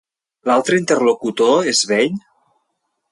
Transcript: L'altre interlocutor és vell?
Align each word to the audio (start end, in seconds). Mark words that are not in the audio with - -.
L'altre 0.49 0.79
interlocutor 0.83 1.69
és 1.73 1.83
vell? 1.91 2.17